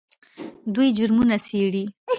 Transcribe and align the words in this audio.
دوی 0.73 0.89
جرمونه 0.97 1.35
څیړي. 1.45 1.85